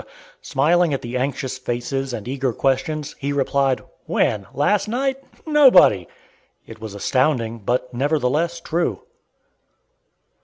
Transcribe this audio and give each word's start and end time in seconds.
Smiling 0.41 0.95
at 0.95 1.03
the 1.03 1.15
anxious 1.15 1.59
faces 1.59 2.11
and 2.11 2.27
eager 2.27 2.53
questions, 2.53 3.15
he 3.19 3.31
replied: 3.31 3.83
"When? 4.07 4.47
Last 4.51 4.87
night? 4.87 5.17
Nobody!" 5.45 6.07
It 6.65 6.81
was 6.81 6.95
astounding, 6.95 7.59
but 7.59 7.93
nevertheless 7.93 8.59
true. 8.59 9.03